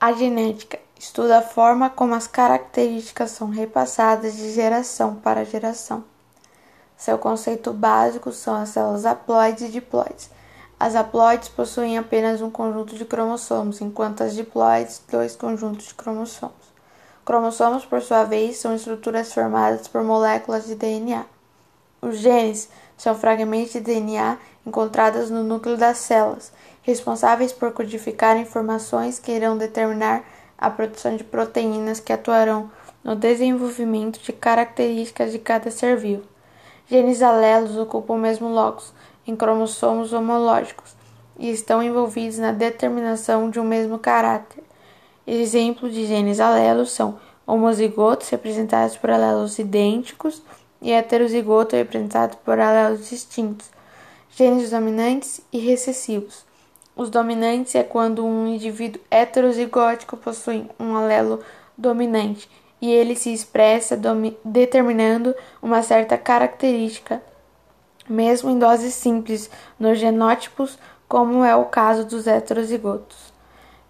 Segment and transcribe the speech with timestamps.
[0.00, 6.04] A genética estuda a forma como as características são repassadas de geração para geração.
[6.96, 10.30] Seu conceito básico são as células haploides e diploides.
[10.78, 16.54] As haploides possuem apenas um conjunto de cromossomos, enquanto as diploides, dois conjuntos de cromossomos.
[17.24, 21.24] Cromossomos, por sua vez, são estruturas formadas por moléculas de DNA.
[22.00, 22.68] Os genes
[22.98, 24.36] são fragmentos de DNA
[24.66, 26.52] encontrados no núcleo das células
[26.82, 30.24] responsáveis por codificar informações que irão determinar
[30.56, 32.70] a produção de proteínas que atuarão
[33.04, 36.24] no desenvolvimento de características de cada ser vivo.
[36.86, 38.94] Genes alelos ocupam o mesmo locus
[39.26, 40.96] em cromossomos homológicos
[41.38, 44.64] e estão envolvidos na determinação de um mesmo caráter.
[45.26, 50.42] Exemplos de genes alelos são homozigotos, representados por alelos idênticos,
[50.80, 53.70] e heterozigoto, representado por alelos distintos.
[54.30, 56.46] Genes dominantes e recessivos.
[56.94, 61.40] Os dominantes é quando um indivíduo heterozigótico possui um alelo
[61.76, 62.48] dominante
[62.80, 64.00] e ele se expressa
[64.44, 67.22] determinando uma certa característica,
[68.08, 73.32] mesmo em doses simples, nos genótipos, como é o caso dos heterozigotos.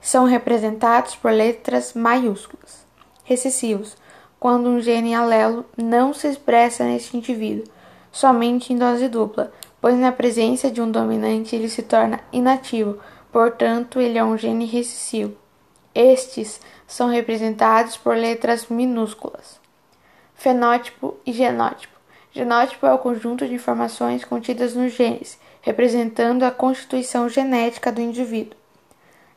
[0.00, 2.86] São representados por letras maiúsculas.
[3.24, 3.96] Recessivos,
[4.38, 7.64] quando um gene alelo não se expressa neste indivíduo,
[8.12, 12.98] somente em dose dupla, pois na presença de um dominante ele se torna inativo,
[13.32, 15.36] portanto, ele é um gene recessivo.
[15.94, 19.60] Estes são representados por letras minúsculas.
[20.34, 21.98] Fenótipo e genótipo.
[22.30, 28.56] Genótipo é o conjunto de informações contidas nos genes, representando a constituição genética do indivíduo.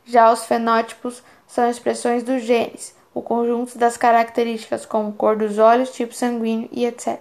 [0.06, 5.92] Já os fenótipos são expressões dos genes, o conjunto das características como cor dos olhos,
[5.92, 7.20] tipo sanguíneo e etc.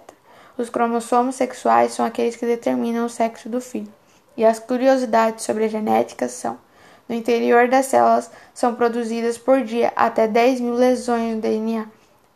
[0.57, 3.91] Os cromossomos sexuais são aqueles que determinam o sexo do filho.
[4.37, 6.57] E as curiosidades sobre a genética são:
[7.07, 11.85] no interior das células são produzidas por dia até 10 mil lesões no DNA.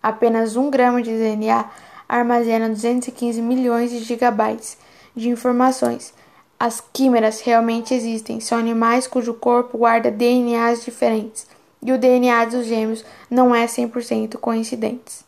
[0.04, 1.66] Apenas um grama de DNA
[2.08, 4.78] armazena 215 milhões de gigabytes
[5.16, 6.14] de informações.
[6.60, 11.48] As químeras realmente existem, são animais cujo corpo guarda DNAs diferentes,
[11.86, 15.25] e o DNA dos gêmeos não é 100% coincidente.